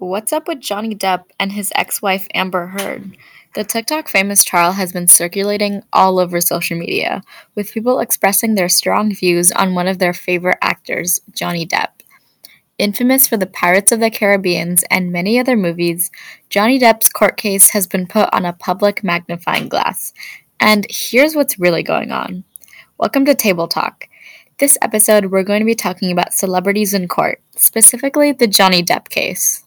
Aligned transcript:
What's 0.00 0.32
up 0.32 0.46
with 0.46 0.60
Johnny 0.60 0.94
Depp 0.94 1.24
and 1.40 1.50
his 1.50 1.72
ex 1.74 2.00
wife 2.00 2.28
Amber 2.32 2.68
Heard? 2.68 3.16
The 3.56 3.64
TikTok 3.64 4.06
famous 4.08 4.44
trial 4.44 4.70
has 4.70 4.92
been 4.92 5.08
circulating 5.08 5.82
all 5.92 6.20
over 6.20 6.40
social 6.40 6.78
media, 6.78 7.20
with 7.56 7.72
people 7.72 7.98
expressing 7.98 8.54
their 8.54 8.68
strong 8.68 9.12
views 9.12 9.50
on 9.50 9.74
one 9.74 9.88
of 9.88 9.98
their 9.98 10.14
favorite 10.14 10.58
actors, 10.62 11.20
Johnny 11.32 11.66
Depp. 11.66 11.88
Infamous 12.78 13.26
for 13.26 13.36
the 13.36 13.48
Pirates 13.48 13.90
of 13.90 13.98
the 13.98 14.08
Caribbean 14.08 14.76
and 14.88 15.10
many 15.10 15.36
other 15.36 15.56
movies, 15.56 16.12
Johnny 16.48 16.78
Depp's 16.78 17.08
court 17.08 17.36
case 17.36 17.70
has 17.70 17.88
been 17.88 18.06
put 18.06 18.32
on 18.32 18.44
a 18.44 18.52
public 18.52 19.02
magnifying 19.02 19.68
glass. 19.68 20.12
And 20.60 20.86
here's 20.88 21.34
what's 21.34 21.58
really 21.58 21.82
going 21.82 22.12
on. 22.12 22.44
Welcome 22.98 23.24
to 23.24 23.34
Table 23.34 23.66
Talk. 23.66 24.08
This 24.58 24.78
episode, 24.80 25.32
we're 25.32 25.42
going 25.42 25.60
to 25.60 25.66
be 25.66 25.74
talking 25.74 26.12
about 26.12 26.34
celebrities 26.34 26.94
in 26.94 27.08
court, 27.08 27.42
specifically 27.56 28.30
the 28.30 28.46
Johnny 28.46 28.84
Depp 28.84 29.08
case. 29.08 29.64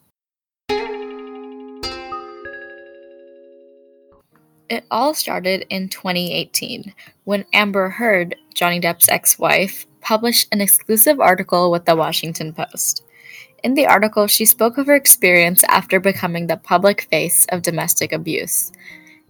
It 4.72 4.86
all 4.90 5.14
started 5.14 5.66
in 5.70 5.90
2018 5.90 6.94
when 7.26 7.44
Amber 7.52 7.90
Heard, 7.90 8.38
Johnny 8.54 8.80
Depp's 8.80 9.10
ex 9.10 9.38
wife, 9.38 9.86
published 10.00 10.48
an 10.54 10.62
exclusive 10.62 11.20
article 11.20 11.72
with 11.72 11.84
the 11.84 11.94
Washington 11.98 12.54
Post. 12.54 13.04
In 13.66 13.74
the 13.74 13.86
article, 13.86 14.28
she 14.28 14.46
spoke 14.46 14.78
of 14.78 14.88
her 14.88 14.96
experience 14.96 15.66
after 15.66 16.00
becoming 16.00 16.48
the 16.48 16.56
public 16.56 17.02
face 17.12 17.46
of 17.50 17.64
domestic 17.64 18.14
abuse. 18.14 18.72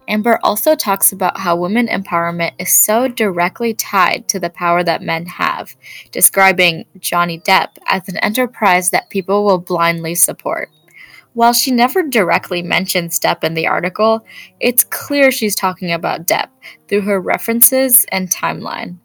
Amber 0.06 0.38
also 0.44 0.76
talks 0.76 1.10
about 1.10 1.38
how 1.40 1.56
women 1.56 1.88
empowerment 1.88 2.52
is 2.60 2.72
so 2.72 3.08
directly 3.08 3.74
tied 3.74 4.28
to 4.28 4.38
the 4.38 4.48
power 4.48 4.84
that 4.84 5.02
men 5.02 5.26
have, 5.26 5.74
describing 6.12 6.84
Johnny 7.00 7.40
Depp 7.40 7.70
as 7.88 8.08
an 8.08 8.18
enterprise 8.18 8.90
that 8.90 9.10
people 9.10 9.44
will 9.44 9.58
blindly 9.58 10.14
support. 10.14 10.70
While 11.34 11.54
she 11.54 11.70
never 11.70 12.02
directly 12.02 12.62
mentions 12.62 13.18
Depp 13.18 13.42
in 13.42 13.54
the 13.54 13.66
article, 13.66 14.24
it's 14.60 14.84
clear 14.84 15.30
she's 15.30 15.54
talking 15.54 15.90
about 15.90 16.26
Depp 16.26 16.48
through 16.88 17.02
her 17.02 17.20
references 17.20 18.04
and 18.12 18.30
timeline. 18.30 18.98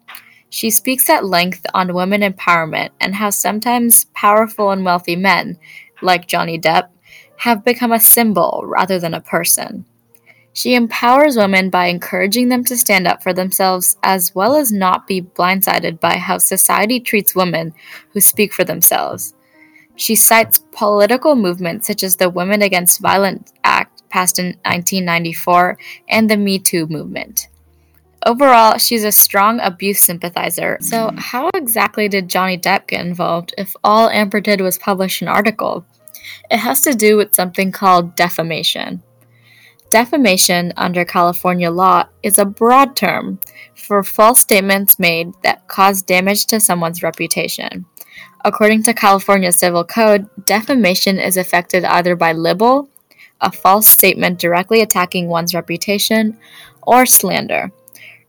She 0.50 0.70
speaks 0.70 1.08
at 1.08 1.24
length 1.24 1.64
on 1.74 1.94
women 1.94 2.20
empowerment 2.20 2.90
and 3.00 3.14
how 3.14 3.30
sometimes 3.30 4.06
powerful 4.14 4.70
and 4.70 4.84
wealthy 4.84 5.16
men, 5.16 5.58
like 6.02 6.26
Johnny 6.26 6.58
Depp, 6.58 6.88
have 7.36 7.64
become 7.64 7.92
a 7.92 8.00
symbol 8.00 8.62
rather 8.66 8.98
than 8.98 9.14
a 9.14 9.20
person. 9.20 9.84
She 10.52 10.74
empowers 10.74 11.36
women 11.36 11.70
by 11.70 11.86
encouraging 11.86 12.48
them 12.48 12.64
to 12.64 12.76
stand 12.76 13.06
up 13.06 13.22
for 13.22 13.32
themselves 13.32 13.96
as 14.02 14.34
well 14.34 14.56
as 14.56 14.72
not 14.72 15.06
be 15.06 15.22
blindsided 15.22 16.00
by 16.00 16.16
how 16.16 16.38
society 16.38 16.98
treats 16.98 17.34
women 17.34 17.72
who 18.12 18.20
speak 18.20 18.52
for 18.52 18.64
themselves. 18.64 19.34
She 19.98 20.14
cites 20.14 20.62
political 20.70 21.34
movements 21.34 21.88
such 21.88 22.04
as 22.04 22.14
the 22.16 22.30
Women 22.30 22.62
Against 22.62 23.00
Violence 23.00 23.52
Act 23.64 24.08
passed 24.10 24.38
in 24.38 24.46
1994 24.64 25.76
and 26.08 26.30
the 26.30 26.36
Me 26.36 26.60
Too 26.60 26.86
movement. 26.86 27.48
Overall, 28.24 28.78
she's 28.78 29.02
a 29.02 29.10
strong 29.10 29.58
abuse 29.58 30.00
sympathizer. 30.00 30.78
So, 30.80 31.10
how 31.16 31.50
exactly 31.52 32.08
did 32.08 32.28
Johnny 32.28 32.56
Depp 32.56 32.86
get 32.86 33.04
involved 33.04 33.54
if 33.58 33.74
all 33.82 34.08
Amber 34.08 34.40
did 34.40 34.60
was 34.60 34.78
publish 34.78 35.20
an 35.20 35.26
article? 35.26 35.84
It 36.48 36.58
has 36.58 36.80
to 36.82 36.94
do 36.94 37.16
with 37.16 37.34
something 37.34 37.72
called 37.72 38.14
defamation. 38.14 39.02
Defamation 39.90 40.72
under 40.76 41.04
California 41.04 41.72
law 41.72 42.04
is 42.22 42.38
a 42.38 42.44
broad 42.44 42.94
term 42.94 43.40
for 43.74 44.04
false 44.04 44.40
statements 44.40 44.98
made 45.00 45.32
that 45.42 45.66
cause 45.66 46.02
damage 46.02 46.46
to 46.46 46.60
someone's 46.60 47.02
reputation. 47.02 47.84
According 48.48 48.84
to 48.84 48.94
California 48.94 49.52
Civil 49.52 49.84
Code, 49.84 50.26
defamation 50.46 51.18
is 51.18 51.36
affected 51.36 51.84
either 51.84 52.16
by 52.16 52.32
libel, 52.32 52.88
a 53.42 53.52
false 53.52 53.86
statement 53.86 54.38
directly 54.38 54.80
attacking 54.80 55.28
one's 55.28 55.54
reputation, 55.54 56.34
or 56.80 57.04
slander. 57.04 57.70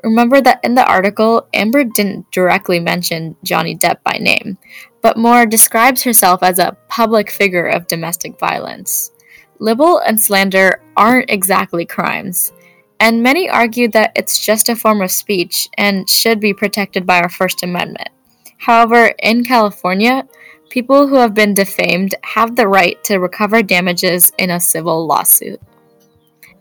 Remember 0.03 0.41
that 0.41 0.59
in 0.61 0.75
the 0.75 0.85
article, 0.85 1.47
Amber 1.53 1.85
didn't 1.85 2.29
directly 2.31 2.81
mention 2.81 3.37
Johnny 3.45 3.77
Depp 3.77 4.03
by 4.03 4.17
name, 4.17 4.57
but 5.01 5.17
more 5.17 5.45
describes 5.45 6.03
herself 6.03 6.43
as 6.43 6.59
a 6.59 6.75
public 6.89 7.31
figure 7.31 7.67
of 7.67 7.87
domestic 7.87 8.37
violence. 8.37 9.11
Libel 9.59 9.99
and 9.99 10.21
slander 10.21 10.81
aren't 10.97 11.29
exactly 11.29 11.85
crimes, 11.85 12.51
and 12.99 13.23
many 13.23 13.49
argue 13.49 13.87
that 13.91 14.11
it's 14.17 14.45
just 14.45 14.67
a 14.67 14.75
form 14.75 15.01
of 15.01 15.11
speech 15.11 15.69
and 15.77 16.09
should 16.09 16.41
be 16.41 16.53
protected 16.53 17.05
by 17.05 17.21
our 17.21 17.29
First 17.29 17.63
Amendment. 17.63 18.09
However, 18.59 19.13
in 19.19 19.45
California, 19.45 20.27
people 20.69 21.07
who 21.07 21.15
have 21.15 21.33
been 21.33 21.53
defamed 21.53 22.13
have 22.23 22.55
the 22.55 22.67
right 22.67 23.01
to 23.05 23.17
recover 23.17 23.63
damages 23.63 24.31
in 24.37 24.51
a 24.51 24.59
civil 24.59 25.07
lawsuit. 25.07 25.61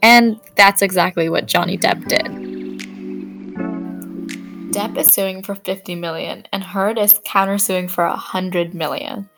And 0.00 0.40
that's 0.54 0.80
exactly 0.80 1.28
what 1.28 1.46
Johnny 1.46 1.76
Depp 1.76 2.06
did. 2.08 2.26
Depp 4.72 4.96
is 4.96 5.08
suing 5.08 5.42
for 5.42 5.56
50 5.56 5.96
million 5.96 6.46
and 6.52 6.62
Heard 6.62 6.98
is 6.98 7.14
countersuing 7.14 7.90
for 7.90 8.06
100 8.06 8.74
million. 8.74 9.28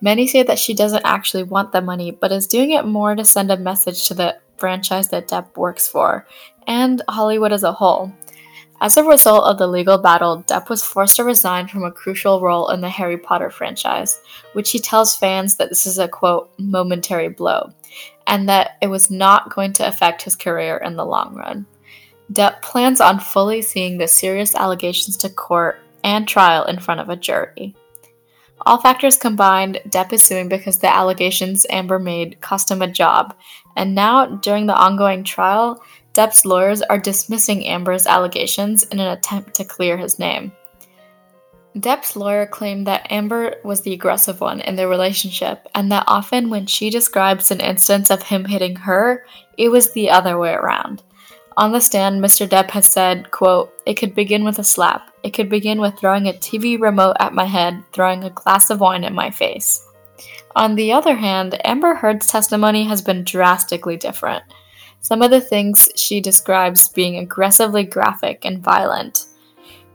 Many 0.00 0.26
say 0.28 0.44
that 0.44 0.58
she 0.58 0.74
doesn't 0.74 1.04
actually 1.04 1.42
want 1.42 1.72
the 1.72 1.80
money, 1.80 2.12
but 2.12 2.30
is 2.30 2.46
doing 2.46 2.70
it 2.70 2.86
more 2.86 3.16
to 3.16 3.24
send 3.24 3.50
a 3.50 3.56
message 3.56 4.06
to 4.06 4.14
the 4.14 4.38
franchise 4.56 5.08
that 5.08 5.28
Depp 5.28 5.56
works 5.56 5.88
for 5.88 6.26
and 6.66 7.02
Hollywood 7.08 7.52
as 7.52 7.64
a 7.64 7.72
whole. 7.72 8.12
As 8.84 8.98
a 8.98 9.02
result 9.02 9.44
of 9.44 9.56
the 9.56 9.66
legal 9.66 9.96
battle, 9.96 10.44
Depp 10.46 10.68
was 10.68 10.82
forced 10.82 11.16
to 11.16 11.24
resign 11.24 11.68
from 11.68 11.84
a 11.84 11.90
crucial 11.90 12.42
role 12.42 12.68
in 12.68 12.82
the 12.82 12.88
Harry 12.90 13.16
Potter 13.16 13.48
franchise, 13.48 14.20
which 14.52 14.72
he 14.72 14.78
tells 14.78 15.16
fans 15.16 15.56
that 15.56 15.70
this 15.70 15.86
is 15.86 15.98
a 15.98 16.06
quote, 16.06 16.52
momentary 16.58 17.30
blow, 17.30 17.72
and 18.26 18.46
that 18.46 18.72
it 18.82 18.88
was 18.88 19.10
not 19.10 19.54
going 19.54 19.72
to 19.72 19.88
affect 19.88 20.20
his 20.20 20.36
career 20.36 20.76
in 20.76 20.96
the 20.96 21.06
long 21.06 21.34
run. 21.34 21.64
Depp 22.30 22.60
plans 22.60 23.00
on 23.00 23.20
fully 23.20 23.62
seeing 23.62 23.96
the 23.96 24.06
serious 24.06 24.54
allegations 24.54 25.16
to 25.16 25.30
court 25.30 25.80
and 26.04 26.28
trial 26.28 26.66
in 26.66 26.78
front 26.78 27.00
of 27.00 27.08
a 27.08 27.16
jury. 27.16 27.74
All 28.66 28.76
factors 28.76 29.16
combined, 29.16 29.80
Depp 29.88 30.12
is 30.12 30.22
suing 30.22 30.50
because 30.50 30.76
the 30.76 30.94
allegations 30.94 31.64
Amber 31.70 31.98
made 31.98 32.38
cost 32.42 32.70
him 32.70 32.82
a 32.82 32.86
job, 32.86 33.34
and 33.76 33.94
now, 33.94 34.26
during 34.26 34.66
the 34.66 34.76
ongoing 34.76 35.24
trial, 35.24 35.82
Depp's 36.14 36.46
lawyers 36.46 36.80
are 36.80 36.98
dismissing 36.98 37.66
Amber's 37.66 38.06
allegations 38.06 38.84
in 38.84 39.00
an 39.00 39.08
attempt 39.08 39.54
to 39.54 39.64
clear 39.64 39.96
his 39.96 40.18
name. 40.18 40.52
Depp's 41.76 42.14
lawyer 42.14 42.46
claimed 42.46 42.86
that 42.86 43.10
Amber 43.10 43.56
was 43.64 43.80
the 43.80 43.92
aggressive 43.92 44.40
one 44.40 44.60
in 44.60 44.76
their 44.76 44.88
relationship, 44.88 45.66
and 45.74 45.90
that 45.90 46.04
often 46.06 46.48
when 46.48 46.66
she 46.66 46.88
describes 46.88 47.50
an 47.50 47.58
instance 47.58 48.10
of 48.10 48.22
him 48.22 48.44
hitting 48.44 48.76
her, 48.76 49.26
it 49.58 49.70
was 49.70 49.92
the 49.92 50.08
other 50.08 50.38
way 50.38 50.52
around. 50.52 51.02
On 51.56 51.72
the 51.72 51.80
stand, 51.80 52.22
Mr. 52.22 52.48
Depp 52.48 52.70
has 52.70 52.86
said, 52.86 53.32
quote, 53.32 53.72
It 53.86 53.94
could 53.94 54.14
begin 54.14 54.44
with 54.44 54.60
a 54.60 54.64
slap. 54.64 55.10
It 55.24 55.30
could 55.30 55.48
begin 55.48 55.80
with 55.80 55.98
throwing 55.98 56.28
a 56.28 56.32
TV 56.32 56.80
remote 56.80 57.16
at 57.18 57.34
my 57.34 57.44
head, 57.44 57.82
throwing 57.92 58.22
a 58.22 58.30
glass 58.30 58.70
of 58.70 58.78
wine 58.78 59.02
in 59.02 59.14
my 59.14 59.32
face. 59.32 59.84
On 60.54 60.76
the 60.76 60.92
other 60.92 61.16
hand, 61.16 61.60
Amber 61.64 61.94
Heard's 61.94 62.28
testimony 62.28 62.84
has 62.84 63.02
been 63.02 63.24
drastically 63.24 63.96
different. 63.96 64.44
Some 65.04 65.20
of 65.20 65.30
the 65.30 65.40
things 65.42 65.90
she 65.96 66.22
describes 66.22 66.88
being 66.88 67.18
aggressively 67.18 67.84
graphic 67.84 68.46
and 68.46 68.64
violent. 68.64 69.26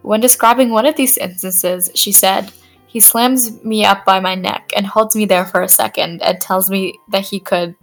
When 0.04 0.22
describing 0.22 0.70
one 0.70 0.86
of 0.86 0.98
these 0.98 1.18
instances, 1.18 1.90
she 1.96 2.12
said, 2.12 2.52
He 2.86 3.00
slams 3.00 3.64
me 3.64 3.84
up 3.84 4.06
by 4.06 4.20
my 4.20 4.36
neck 4.36 4.70
and 4.76 4.86
holds 4.86 5.16
me 5.16 5.26
there 5.26 5.48
for 5.48 5.64
a 5.64 5.68
second 5.68 6.22
and 6.22 6.40
tells 6.40 6.70
me 6.70 6.94
that 7.08 7.26
he 7.26 7.40
could 7.40 7.76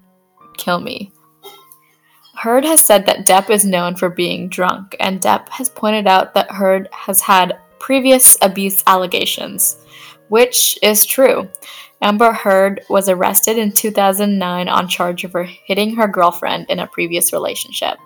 kill 0.56 0.78
me. 0.78 1.10
Heard 2.36 2.64
has 2.64 2.86
said 2.86 3.06
that 3.06 3.26
Depp 3.26 3.50
is 3.50 3.64
known 3.64 3.96
for 3.96 4.08
being 4.08 4.48
drunk, 4.48 4.94
and 5.00 5.20
Depp 5.20 5.48
has 5.48 5.68
pointed 5.68 6.06
out 6.06 6.32
that 6.34 6.52
Heard 6.52 6.88
has 6.92 7.20
had 7.20 7.58
previous 7.80 8.38
abuse 8.40 8.84
allegations, 8.86 9.84
which 10.28 10.78
is 10.82 11.04
true. 11.04 11.48
Amber 12.02 12.32
Heard 12.32 12.82
was 12.90 13.08
arrested 13.08 13.58
in 13.58 13.72
2009 13.72 14.68
on 14.68 14.88
charge 14.88 15.24
of 15.24 15.32
her 15.32 15.44
hitting 15.44 15.96
her 15.96 16.08
girlfriend 16.08 16.66
in 16.68 16.78
a 16.78 16.86
previous 16.86 17.32
relationship. 17.32 17.98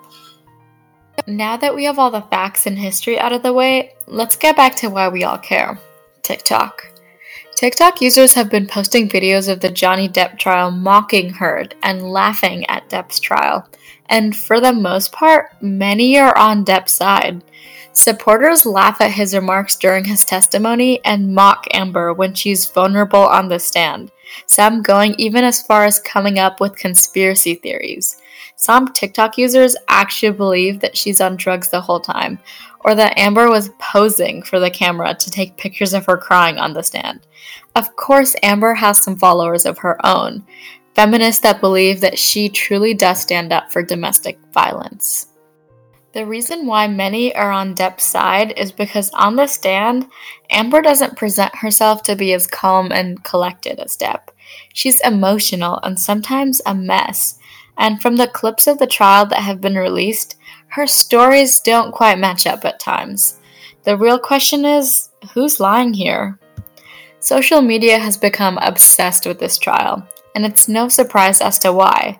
Now 1.27 1.57
that 1.57 1.75
we 1.75 1.83
have 1.83 1.99
all 1.99 2.09
the 2.09 2.21
facts 2.21 2.65
and 2.65 2.77
history 2.77 3.19
out 3.19 3.33
of 3.33 3.43
the 3.43 3.53
way, 3.53 3.93
let's 4.07 4.35
get 4.35 4.55
back 4.55 4.75
to 4.77 4.89
why 4.89 5.09
we 5.09 5.23
all 5.23 5.37
care 5.37 5.77
TikTok. 6.23 6.87
TikTok 7.55 8.01
users 8.01 8.33
have 8.33 8.49
been 8.49 8.65
posting 8.65 9.07
videos 9.07 9.47
of 9.47 9.59
the 9.59 9.69
Johnny 9.69 10.09
Depp 10.09 10.39
trial 10.39 10.71
mocking 10.71 11.29
Heard 11.29 11.75
and 11.83 12.11
laughing 12.11 12.65
at 12.67 12.89
Depp's 12.89 13.19
trial, 13.19 13.67
and 14.09 14.35
for 14.35 14.59
the 14.59 14.73
most 14.73 15.11
part, 15.11 15.49
many 15.61 16.17
are 16.17 16.35
on 16.37 16.65
Depp's 16.65 16.93
side. 16.93 17.43
Supporters 17.93 18.65
laugh 18.65 19.01
at 19.01 19.11
his 19.11 19.35
remarks 19.35 19.75
during 19.75 20.05
his 20.05 20.23
testimony 20.23 21.03
and 21.03 21.35
mock 21.35 21.67
Amber 21.73 22.13
when 22.13 22.33
she's 22.33 22.65
vulnerable 22.65 23.19
on 23.27 23.49
the 23.49 23.59
stand, 23.59 24.11
some 24.45 24.81
going 24.81 25.13
even 25.17 25.43
as 25.43 25.61
far 25.61 25.83
as 25.83 25.99
coming 25.99 26.39
up 26.39 26.61
with 26.61 26.77
conspiracy 26.77 27.55
theories. 27.55 28.17
Some 28.55 28.93
TikTok 28.93 29.37
users 29.37 29.75
actually 29.87 30.31
believe 30.31 30.79
that 30.79 30.95
she's 30.95 31.19
on 31.19 31.35
drugs 31.35 31.69
the 31.69 31.81
whole 31.81 31.99
time, 31.99 32.39
or 32.81 32.95
that 32.95 33.17
Amber 33.17 33.49
was 33.49 33.71
posing 33.79 34.41
for 34.41 34.59
the 34.59 34.71
camera 34.71 35.13
to 35.13 35.31
take 35.31 35.57
pictures 35.57 35.93
of 35.93 36.05
her 36.05 36.17
crying 36.17 36.59
on 36.59 36.73
the 36.73 36.83
stand. 36.83 37.27
Of 37.75 37.95
course, 37.95 38.35
Amber 38.41 38.73
has 38.73 39.03
some 39.03 39.17
followers 39.17 39.65
of 39.65 39.79
her 39.79 40.03
own, 40.05 40.45
feminists 40.95 41.41
that 41.41 41.59
believe 41.59 42.01
that 42.01 42.17
she 42.17 42.49
truly 42.49 42.93
does 42.93 43.19
stand 43.21 43.51
up 43.51 43.71
for 43.71 43.83
domestic 43.83 44.39
violence. 44.53 45.27
The 46.13 46.25
reason 46.25 46.65
why 46.65 46.87
many 46.87 47.33
are 47.35 47.51
on 47.51 47.73
Depp's 47.73 48.03
side 48.03 48.53
is 48.57 48.73
because 48.73 49.09
on 49.11 49.37
the 49.37 49.47
stand, 49.47 50.07
Amber 50.49 50.81
doesn't 50.81 51.15
present 51.15 51.55
herself 51.55 52.03
to 52.03 52.17
be 52.17 52.33
as 52.33 52.47
calm 52.47 52.91
and 52.91 53.23
collected 53.23 53.79
as 53.79 53.95
Depp. 53.95 54.27
She's 54.73 54.99
emotional 55.01 55.79
and 55.83 55.97
sometimes 55.97 56.61
a 56.65 56.75
mess. 56.75 57.39
And 57.77 58.01
from 58.01 58.17
the 58.17 58.27
clips 58.27 58.67
of 58.67 58.77
the 58.77 58.87
trial 58.87 59.25
that 59.27 59.39
have 59.39 59.61
been 59.61 59.75
released, 59.75 60.35
her 60.67 60.85
stories 60.85 61.61
don't 61.61 61.93
quite 61.93 62.19
match 62.19 62.45
up 62.45 62.65
at 62.65 62.79
times. 62.79 63.39
The 63.83 63.95
real 63.95 64.19
question 64.19 64.65
is 64.65 65.09
who's 65.33 65.61
lying 65.61 65.93
here? 65.93 66.37
Social 67.19 67.61
media 67.61 67.97
has 67.97 68.17
become 68.17 68.57
obsessed 68.61 69.25
with 69.25 69.39
this 69.39 69.57
trial, 69.57 70.05
and 70.35 70.45
it's 70.45 70.67
no 70.67 70.89
surprise 70.89 71.39
as 71.39 71.57
to 71.59 71.71
why. 71.71 72.19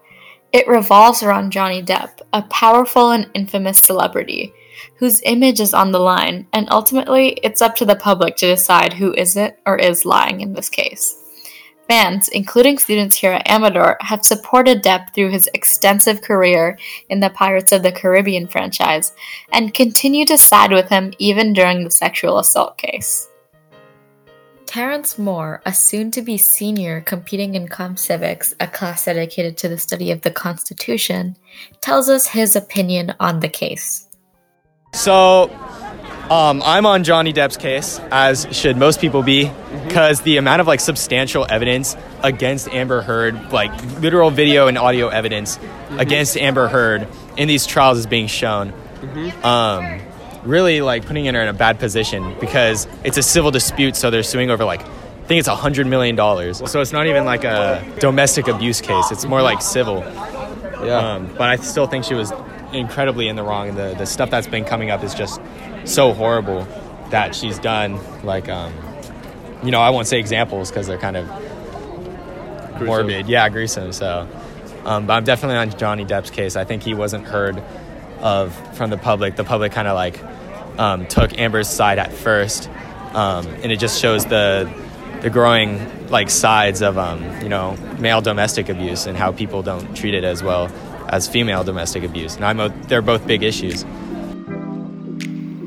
It 0.54 0.68
revolves 0.68 1.24
around 1.24 1.52
Johnny 1.52 1.82
Depp, 1.82 2.22
a 2.34 2.42
powerful 2.44 3.12
and 3.12 3.30
infamous 3.34 3.80
celebrity 3.80 4.54
whose 4.98 5.22
image 5.24 5.60
is 5.60 5.74
on 5.74 5.92
the 5.92 6.00
line, 6.00 6.48
and 6.54 6.68
ultimately 6.72 7.40
it's 7.44 7.62
up 7.62 7.76
to 7.76 7.86
the 7.86 7.96
public 7.96 8.36
to 8.38 8.48
decide 8.48 8.94
who 8.94 9.14
isn't 9.14 9.56
or 9.66 9.78
is 9.78 10.06
lying 10.06 10.42
in 10.42 10.54
this 10.54 10.70
case. 10.70 11.18
Fans, 11.88 12.30
including 12.30 12.78
students 12.78 13.18
here 13.18 13.34
at 13.34 13.50
Amador, 13.50 13.98
have 14.00 14.24
supported 14.24 14.84
Depp 14.84 15.14
through 15.14 15.30
his 15.30 15.50
extensive 15.54 16.22
career 16.22 16.78
in 17.10 17.20
the 17.20 17.30
Pirates 17.32 17.72
of 17.72 17.84
the 17.84 17.92
Caribbean 17.92 18.48
franchise 18.48 19.12
and 19.52 19.74
continue 19.74 20.26
to 20.26 20.38
side 20.38 20.72
with 20.72 20.88
him 20.90 21.14
even 21.18 21.52
during 21.52 21.84
the 21.84 21.92
sexual 21.92 22.40
assault 22.40 22.78
case. 22.78 23.28
Terrence 24.72 25.20
Moore, 25.20 25.62
a 25.66 25.74
soon 25.74 26.12
to 26.12 26.22
be 26.22 26.38
senior 26.38 27.02
competing 27.02 27.56
in 27.56 27.68
Com 27.68 27.98
Civics, 27.98 28.56
a 28.62 28.68
class 28.68 29.04
dedicated 29.04 29.58
to 29.58 29.68
the 29.68 29.78
study 29.78 30.12
of 30.12 30.22
the 30.22 30.32
Constitution, 30.32 31.36
tells 31.82 32.08
us 32.08 32.26
his 32.26 32.56
opinion 32.56 33.14
on 33.20 33.42
the 33.42 33.50
case. 33.50 34.08
So, 34.94 35.50
um, 36.30 36.62
I'm 36.64 36.86
on 36.86 37.04
Johnny 37.04 37.34
Depp's 37.34 37.58
case, 37.58 38.00
as 38.14 38.48
should 38.52 38.78
most 38.78 39.02
people 39.02 39.24
be, 39.24 39.52
because 39.88 40.20
mm-hmm. 40.20 40.26
the 40.26 40.38
amount 40.38 40.62
of 40.62 40.68
like 40.68 40.80
substantial 40.80 41.46
evidence 41.50 41.98
against 42.24 42.70
Amber 42.70 43.02
Heard, 43.02 43.52
like 43.52 43.74
literal 44.00 44.32
video 44.32 44.68
and 44.68 44.78
audio 44.78 45.10
evidence 45.10 45.58
mm-hmm. 45.58 46.00
against 46.00 46.38
Amber 46.38 46.70
Heard 46.70 47.10
in 47.36 47.50
these 47.50 47.66
trials 47.66 47.98
is 47.98 48.08
being 48.08 48.28
shown. 48.28 48.72
Mm-hmm. 48.72 49.46
Um, 49.46 50.11
really 50.44 50.82
like 50.82 51.06
putting 51.06 51.26
her 51.26 51.42
in 51.42 51.48
a 51.48 51.54
bad 51.54 51.80
position 51.80 52.36
because 52.40 52.88
it's 53.04 53.18
a 53.18 53.24
civil 53.24 53.52
dispute, 53.52 53.96
so 53.96 54.10
they're 54.10 54.24
suing 54.24 54.50
over 54.50 54.66
like 54.66 54.82
I 54.82 55.26
think 55.32 55.40
it's 55.40 55.48
a 55.48 55.56
hundred 55.56 55.88
million 55.88 56.16
dollars. 56.16 56.58
So 56.70 56.82
it's 56.82 56.92
not 56.92 57.08
even 57.08 57.26
like 57.26 57.44
a 57.44 57.86
domestic 58.00 58.48
abuse 58.48 58.82
case; 58.82 59.12
it's 59.12 59.26
more 59.26 59.42
like 59.42 59.62
civil. 59.62 60.00
Yeah. 60.00 60.98
Um, 60.98 61.28
but 61.38 61.50
I 61.50 61.56
still 61.58 61.88
think 61.88 62.06
she 62.06 62.16
was 62.16 62.34
incredibly 62.74 63.28
in 63.28 63.36
the 63.36 63.44
wrong, 63.44 63.70
and 63.70 63.78
the 63.78 63.96
the 63.98 64.06
stuff 64.06 64.30
that's 64.30 64.48
been 64.48 64.66
coming 64.66 64.90
up 64.90 65.04
is 65.04 65.14
just 65.14 65.40
so 65.86 66.14
horrible 66.14 66.68
that 67.12 67.36
she's 67.36 67.60
done. 67.60 68.00
Like, 68.26 68.50
um, 68.50 68.74
you 69.64 69.72
know, 69.72 69.80
I 69.80 69.90
won't 69.92 70.08
say 70.08 70.20
examples 70.20 70.70
because 70.70 70.88
they're 70.88 70.98
kind 70.98 71.18
of 71.18 71.28
gruesome. 71.28 72.86
morbid. 72.88 73.28
Yeah, 73.28 73.48
gruesome. 73.50 73.94
So, 73.94 74.28
um, 74.86 75.06
but 75.06 75.14
I'm 75.14 75.24
definitely 75.24 75.58
on 75.58 75.78
Johnny 75.78 76.06
Depp's 76.06 76.32
case. 76.32 76.56
I 76.56 76.64
think 76.66 76.84
he 76.84 76.94
wasn't 76.94 77.26
heard 77.26 77.62
of 78.22 78.56
from 78.78 78.90
the 78.90 78.98
public. 78.98 79.36
The 79.36 79.44
public 79.44 79.72
kind 79.72 79.88
of 79.88 79.96
like 79.96 80.22
um, 80.80 81.08
took 81.08 81.38
Amber's 81.38 81.70
side 81.70 82.00
at 82.00 82.12
first, 82.14 82.70
um, 83.14 83.48
and 83.48 83.72
it 83.72 83.80
just 83.80 84.02
shows 84.02 84.26
the 84.26 84.72
the 85.22 85.30
growing 85.30 86.10
like 86.10 86.30
sides 86.30 86.82
of 86.82 86.98
um, 86.98 87.24
you 87.42 87.50
know 87.50 87.76
male 88.00 88.22
domestic 88.22 88.70
abuse 88.70 89.06
and 89.06 89.18
how 89.18 89.32
people 89.32 89.62
don't 89.64 89.96
treat 89.96 90.14
it 90.14 90.24
as 90.24 90.42
well 90.42 90.72
as 91.10 91.28
female 91.28 91.64
domestic 91.64 92.04
abuse. 92.04 92.36
And 92.36 92.46
I'm 92.46 92.82
they're 92.88 93.02
both 93.02 93.26
big 93.28 93.44
issues. 93.44 93.84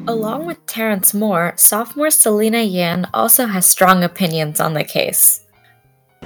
Along 0.07 0.45
with 0.45 0.65
Terrence 0.67 1.15
Moore, 1.15 1.55
sophomore 1.57 2.11
Selena 2.11 2.61
Yan 2.61 3.09
also 3.15 3.47
has 3.47 3.65
strong 3.65 4.05
opinions 4.05 4.61
on 4.61 4.75
the 4.75 4.85
case. 4.85 5.44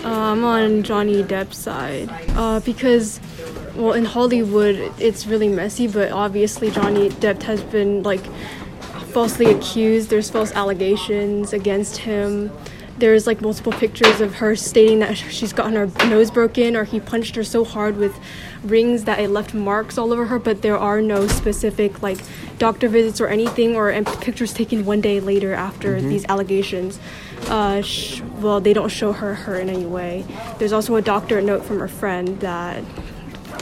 Uh, 0.05 0.33
I'm 0.33 0.45
on 0.45 0.83
Johnny 0.83 1.23
Depp's 1.23 1.59
side 1.59 2.09
uh, 2.31 2.61
because 2.61 3.21
well, 3.75 3.93
in 3.93 4.05
Hollywood, 4.05 4.93
it's 4.99 5.27
really 5.27 5.49
messy, 5.49 5.87
but 5.87 6.11
obviously 6.11 6.71
Johnny 6.71 7.11
Depp 7.11 7.43
has 7.43 7.63
been 7.63 8.03
like 8.03 8.25
falsely 9.13 9.47
accused. 9.47 10.11
There's 10.11 10.31
false 10.31 10.53
allegations 10.53 11.53
against 11.53 11.99
him. 11.99 12.51
There's 12.99 13.27
like 13.27 13.41
multiple 13.41 13.73
pictures 13.73 14.21
of 14.21 14.37
her 14.37 14.57
stating 14.57 14.99
that 15.01 15.15
she's 15.17 15.53
gotten 15.53 15.75
her 15.75 15.87
nose 16.09 16.31
broken 16.31 16.77
or 16.77 16.85
he 16.85 17.01
punched 17.01 17.37
her 17.37 17.45
so 17.45 17.65
hard 17.65 17.97
with 17.97 18.19
rings 18.63 19.05
that 19.05 19.21
it 19.21 19.31
left 19.31 19.55
marks 19.55 19.99
all 19.99 20.13
over 20.13 20.27
her, 20.27 20.39
but 20.39 20.63
there 20.63 20.77
are 20.77 21.01
no 21.01 21.27
specific 21.27 22.03
like 22.03 22.19
doctor 22.59 22.89
visits 22.89 23.21
or 23.21 23.29
anything 23.29 23.77
or 23.77 23.93
pictures 24.21 24.53
taken 24.53 24.85
one 24.85 25.01
day 25.01 25.21
later 25.21 25.53
after 25.55 25.97
mm-hmm. 25.97 26.09
these 26.09 26.25
allegations. 26.29 26.99
Uh, 27.47 27.81
sh- 27.83 28.21
well, 28.41 28.61
they 28.61 28.73
don't 28.73 28.89
show 28.89 29.13
her 29.13 29.35
hurt 29.35 29.61
in 29.61 29.69
any 29.69 29.87
way. 29.87 30.25
There's 30.59 30.73
also 30.73 30.97
a 30.97 31.03
doctor 31.03 31.41
note 31.41 31.65
from 31.65 31.79
her 31.79 31.89
friend 31.89 32.41
that 32.41 32.83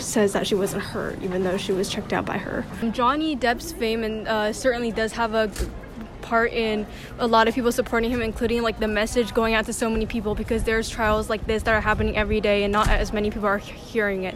says 0.00 0.32
that 0.32 0.46
she 0.46 0.54
wasn't 0.54 0.82
hurt, 0.82 1.22
even 1.22 1.42
though 1.42 1.56
she 1.56 1.72
was 1.72 1.90
checked 1.90 2.12
out 2.12 2.24
by 2.24 2.38
her. 2.38 2.64
Johnny 2.92 3.36
Depp's 3.36 3.72
fame 3.72 4.04
and 4.04 4.26
uh, 4.26 4.52
certainly 4.52 4.90
does 4.90 5.12
have 5.12 5.34
a 5.34 5.50
part 6.26 6.52
in 6.52 6.87
a 7.19 7.26
lot 7.26 7.46
of 7.46 7.55
people 7.55 7.70
supporting 7.70 8.11
him, 8.11 8.20
including 8.20 8.62
like 8.62 8.81
the 8.81 8.88
message 8.88 9.32
going 9.32 9.55
out 9.55 9.64
to 9.67 9.73
so 9.73 9.88
many 9.88 10.06
people 10.06 10.34
because 10.34 10.64
there's 10.64 10.88
trials 10.88 11.31
like 11.31 11.46
this 11.46 11.62
that 11.62 11.75
are 11.75 11.81
happening 11.81 12.17
every 12.17 12.40
day 12.40 12.64
and 12.64 12.73
not 12.73 12.88
as 12.88 13.12
many 13.12 13.31
people 13.31 13.46
are 13.46 13.58
hearing 13.58 14.25
it. 14.25 14.34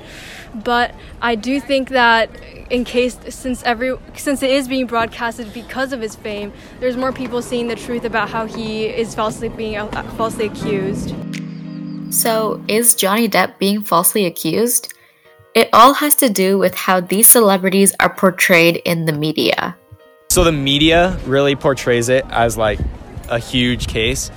But 0.54 0.94
I 1.20 1.34
do 1.34 1.60
think 1.60 1.90
that 1.90 2.30
in 2.70 2.84
case 2.84 3.18
since 3.28 3.62
every 3.64 3.96
since 4.14 4.42
it 4.42 4.50
is 4.50 4.68
being 4.68 4.86
broadcasted 4.86 5.52
because 5.52 5.92
of 5.92 6.00
his 6.00 6.14
fame, 6.14 6.52
there's 6.78 6.96
more 6.96 7.12
people 7.12 7.42
seeing 7.42 7.66
the 7.66 7.76
truth 7.76 8.04
about 8.04 8.30
how 8.30 8.46
he 8.46 8.86
is 8.86 9.14
falsely 9.14 9.48
being 9.48 9.76
uh, 9.76 10.02
falsely 10.16 10.46
accused. 10.46 11.14
So, 12.10 12.62
is 12.66 12.94
Johnny 12.94 13.28
Depp 13.28 13.58
being 13.58 13.82
falsely 13.82 14.26
accused? 14.26 14.94
It 15.54 15.68
all 15.72 15.94
has 15.94 16.14
to 16.16 16.28
do 16.28 16.58
with 16.58 16.74
how 16.74 17.00
these 17.00 17.28
celebrities 17.28 17.94
are 17.98 18.14
portrayed 18.14 18.76
in 18.84 19.06
the 19.06 19.12
media. 19.12 19.76
So 20.30 20.44
the 20.44 20.52
media 20.52 21.18
really 21.26 21.56
portrays 21.56 22.08
it 22.08 22.24
as 22.30 22.56
like 22.56 22.78
a 23.28 23.40
huge 23.40 23.88
case. 23.88 24.30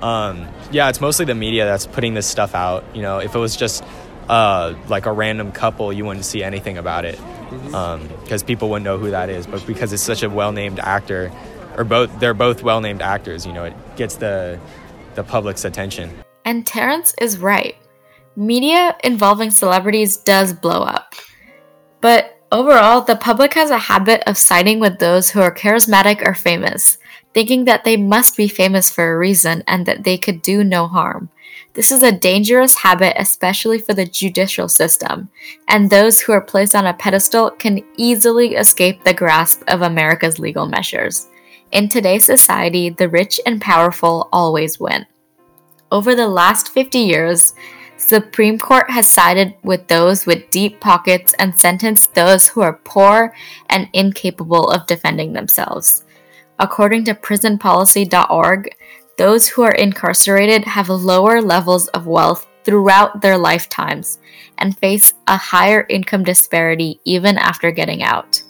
Um, 0.00 0.48
yeah, 0.72 0.88
it's 0.88 1.00
mostly 1.00 1.26
the 1.26 1.34
media 1.36 1.64
that's 1.64 1.86
putting 1.86 2.14
this 2.14 2.26
stuff 2.26 2.56
out. 2.56 2.84
You 2.92 3.02
know, 3.02 3.18
if 3.18 3.36
it 3.36 3.38
was 3.38 3.54
just 3.54 3.84
uh, 4.28 4.74
like 4.88 5.06
a 5.06 5.12
random 5.12 5.52
couple, 5.52 5.92
you 5.92 6.04
wouldn't 6.04 6.24
see 6.24 6.42
anything 6.42 6.76
about 6.76 7.04
it 7.04 7.20
because 7.62 8.42
um, 8.42 8.46
people 8.46 8.68
wouldn't 8.68 8.84
know 8.84 8.98
who 8.98 9.12
that 9.12 9.30
is. 9.30 9.46
But 9.46 9.64
because 9.64 9.92
it's 9.92 10.02
such 10.02 10.24
a 10.24 10.28
well-named 10.28 10.80
actor, 10.80 11.30
or 11.76 11.84
both, 11.84 12.18
they're 12.18 12.34
both 12.34 12.64
well-named 12.64 13.00
actors. 13.00 13.46
You 13.46 13.52
know, 13.52 13.62
it 13.62 13.74
gets 13.96 14.16
the 14.16 14.58
the 15.14 15.22
public's 15.22 15.64
attention. 15.64 16.10
And 16.44 16.66
Terrence 16.66 17.14
is 17.20 17.38
right 17.38 17.76
media 18.34 18.96
involving 19.02 19.50
celebrities 19.50 20.16
does 20.16 20.52
blow 20.52 20.82
up. 20.82 21.14
But 22.00 22.37
overall, 22.52 23.02
the 23.02 23.16
public 23.16 23.54
has 23.54 23.70
a 23.70 23.78
habit 23.78 24.22
of 24.26 24.38
siding 24.38 24.80
with 24.80 24.98
those 24.98 25.30
who 25.30 25.40
are 25.40 25.54
charismatic 25.54 26.26
or 26.26 26.34
famous, 26.34 26.98
thinking 27.34 27.64
that 27.64 27.84
they 27.84 27.96
must 27.96 28.36
be 28.36 28.48
famous 28.48 28.90
for 28.90 29.12
a 29.12 29.18
reason 29.18 29.62
and 29.66 29.86
that 29.86 30.04
they 30.04 30.16
could 30.18 30.42
do 30.42 30.64
no 30.64 30.86
harm. 30.86 31.30
This 31.74 31.92
is 31.92 32.02
a 32.02 32.12
dangerous 32.12 32.74
habit, 32.74 33.14
especially 33.16 33.78
for 33.78 33.94
the 33.94 34.06
judicial 34.06 34.68
system, 34.68 35.30
and 35.68 35.88
those 35.88 36.20
who 36.20 36.32
are 36.32 36.40
placed 36.40 36.74
on 36.74 36.86
a 36.86 36.94
pedestal 36.94 37.50
can 37.50 37.84
easily 37.96 38.54
escape 38.56 39.04
the 39.04 39.14
grasp 39.14 39.62
of 39.68 39.82
America's 39.82 40.38
legal 40.38 40.66
measures. 40.66 41.28
In 41.70 41.88
today's 41.88 42.24
society, 42.24 42.90
the 42.90 43.08
rich 43.08 43.40
and 43.44 43.60
powerful 43.60 44.28
always 44.32 44.80
win. 44.80 45.06
Over 45.92 46.14
the 46.14 46.28
last 46.28 46.70
50 46.70 46.98
years, 46.98 47.54
Supreme 47.98 48.58
Court 48.58 48.88
has 48.90 49.06
sided 49.06 49.54
with 49.64 49.86
those 49.88 50.24
with 50.24 50.50
deep 50.50 50.80
pockets 50.80 51.34
and 51.38 51.58
sentenced 51.58 52.14
those 52.14 52.48
who 52.48 52.60
are 52.60 52.80
poor 52.84 53.34
and 53.68 53.88
incapable 53.92 54.70
of 54.70 54.86
defending 54.86 55.32
themselves. 55.32 56.04
According 56.60 57.04
to 57.04 57.14
prisonpolicy.org, 57.14 58.70
those 59.18 59.48
who 59.48 59.62
are 59.62 59.74
incarcerated 59.74 60.64
have 60.64 60.88
lower 60.88 61.42
levels 61.42 61.88
of 61.88 62.06
wealth 62.06 62.46
throughout 62.62 63.20
their 63.20 63.36
lifetimes 63.36 64.20
and 64.58 64.78
face 64.78 65.12
a 65.26 65.36
higher 65.36 65.84
income 65.88 66.22
disparity 66.22 67.00
even 67.04 67.36
after 67.36 67.72
getting 67.72 68.04
out. 68.04 68.40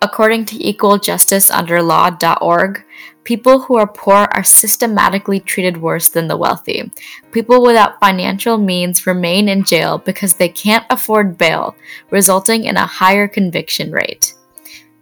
According 0.00 0.46
to 0.46 0.56
equaljusticeunderlaw.org, 0.56 2.84
people 3.26 3.58
who 3.58 3.76
are 3.76 3.88
poor 3.88 4.28
are 4.32 4.44
systematically 4.44 5.40
treated 5.40 5.76
worse 5.76 6.08
than 6.08 6.28
the 6.28 6.36
wealthy. 6.36 6.90
People 7.32 7.60
without 7.60 7.98
financial 7.98 8.56
means 8.56 9.04
remain 9.04 9.48
in 9.48 9.64
jail 9.64 9.98
because 9.98 10.34
they 10.34 10.48
can't 10.48 10.86
afford 10.90 11.36
bail, 11.36 11.74
resulting 12.10 12.64
in 12.64 12.76
a 12.76 12.86
higher 12.86 13.26
conviction 13.26 13.90
rate. 13.90 14.32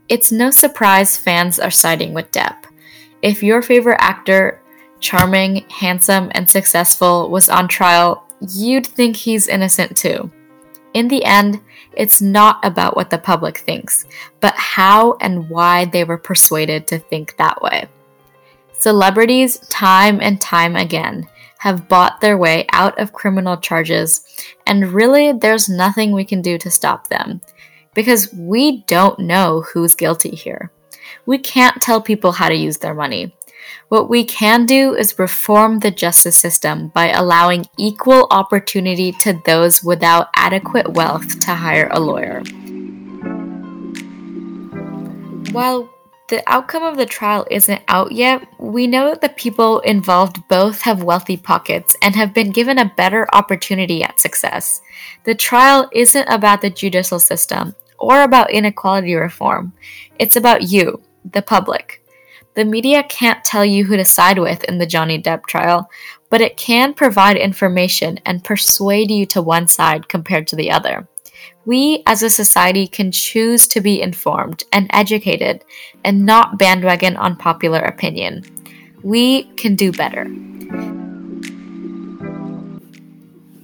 It's 0.09 0.33
no 0.33 0.51
surprise 0.51 1.19
fans 1.19 1.61
are 1.61 1.71
siding 1.71 2.15
with 2.15 2.33
Depp. 2.33 2.65
If 3.21 3.43
your 3.43 3.61
favorite 3.61 4.01
actor, 4.01 4.63
charming, 5.01 5.67
handsome, 5.69 6.33
and 6.35 6.49
successful, 6.49 7.31
was 7.31 7.51
on 7.51 7.69
trial, 7.69 8.27
you'd 8.41 8.87
think 8.87 9.17
he's 9.17 9.49
innocent 9.49 9.99
too. 9.99 10.31
In 10.95 11.09
the 11.09 11.25
end, 11.25 11.61
it's 11.93 12.23
not 12.23 12.65
about 12.65 12.97
what 12.97 13.11
the 13.11 13.19
public 13.19 13.59
thinks, 13.59 14.07
but 14.41 14.55
how 14.55 15.19
and 15.21 15.51
why 15.51 15.85
they 15.85 16.05
were 16.05 16.17
persuaded 16.17 16.87
to 16.87 16.99
think 16.99 17.37
that 17.37 17.61
way. 17.61 17.87
Celebrities, 18.85 19.61
time 19.71 20.21
and 20.21 20.39
time 20.43 20.77
again, 20.77 21.27
have 21.61 21.89
bought 21.89 22.21
their 22.21 22.37
way 22.37 22.67
out 22.71 22.99
of 22.99 23.15
criminal 23.15 23.57
charges, 23.57 24.21
and 24.67 24.93
really 24.93 25.33
there's 25.33 25.71
nothing 25.71 26.13
we 26.13 26.23
can 26.23 26.43
do 26.43 26.59
to 26.59 26.71
stop 26.71 27.09
them 27.09 27.41
because 27.95 28.31
we 28.35 28.83
don't 28.83 29.19
know 29.19 29.63
who's 29.73 29.95
guilty 29.95 30.33
here. 30.37 30.71
We 31.25 31.39
can't 31.39 31.81
tell 31.81 32.03
people 32.03 32.33
how 32.33 32.51
to 32.51 32.55
use 32.55 32.77
their 32.77 32.93
money. 32.93 33.35
What 33.89 34.11
we 34.11 34.23
can 34.23 34.67
do 34.67 34.95
is 34.95 35.19
reform 35.19 35.79
the 35.79 35.91
justice 35.91 36.37
system 36.37 36.89
by 36.89 37.09
allowing 37.09 37.65
equal 37.79 38.27
opportunity 38.31 39.13
to 39.23 39.41
those 39.47 39.83
without 39.83 40.29
adequate 40.37 40.93
wealth 40.93 41.41
to 41.41 41.55
hire 41.55 41.89
a 41.91 42.01
lawyer. 42.01 42.43
While 45.53 45.94
the 46.29 46.43
outcome 46.47 46.83
of 46.83 46.97
the 46.97 47.05
trial 47.05 47.47
isn't 47.51 47.83
out 47.89 48.13
yet, 48.13 48.47
we 48.59 48.87
know 48.87 49.11
that 49.11 49.21
the 49.21 49.29
people 49.29 49.81
involved 49.81 50.49
both 50.49 50.81
have 50.83 51.03
wealthy 51.03 51.37
pockets 51.37 51.95
and 52.01 52.17
have 52.17 52.33
been 52.33 52.51
given 52.51 52.79
a 52.79 52.93
better 52.97 53.29
opportunity 53.35 54.03
at 54.03 54.19
success. 54.19 54.81
The 55.25 55.35
trial 55.35 55.89
isn't 55.93 56.27
about 56.29 56.63
the 56.63 56.71
judicial 56.71 57.19
system 57.19 57.75
or 57.99 58.23
about 58.23 58.51
inequality 58.51 59.15
reform, 59.15 59.73
it's 60.19 60.37
about 60.37 60.63
you, 60.63 61.03
the 61.31 61.43
public. 61.43 62.03
The 62.55 62.65
media 62.65 63.03
can't 63.03 63.45
tell 63.45 63.65
you 63.65 63.85
who 63.85 63.97
to 63.97 64.05
side 64.05 64.39
with 64.39 64.65
in 64.65 64.79
the 64.79 64.87
Johnny 64.87 65.21
Depp 65.21 65.47
trial, 65.47 65.91
but 66.31 66.41
it 66.41 66.57
can 66.57 66.95
provide 66.95 67.37
information 67.37 68.19
and 68.25 68.45
persuade 68.45 69.11
you 69.11 69.27
to 69.27 69.43
one 69.43 69.67
side 69.67 70.09
compared 70.09 70.47
to 70.49 70.57
the 70.57 70.71
other. 70.71 71.09
We 71.67 72.03
as 72.07 72.23
a 72.23 72.29
society 72.29 72.87
can 72.87 73.11
choose 73.11 73.67
to 73.69 73.81
be 73.81 74.03
informed 74.03 74.65
and 74.71 74.87
educated 74.93 75.65
and 76.05 76.27
not 76.27 76.59
bandwagon 76.59 77.17
on 77.17 77.37
popular 77.37 77.81
opinion. 77.81 78.45
We 79.03 79.45
can 79.55 79.75
do 79.75 79.91
better. 79.91 80.27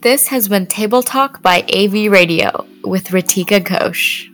This 0.00 0.28
has 0.28 0.48
been 0.48 0.66
Table 0.66 1.02
Talk 1.02 1.42
by 1.42 1.62
AV 1.74 2.10
Radio 2.10 2.66
with 2.82 3.08
Ritika 3.08 3.60
Ghosh. 3.60 4.28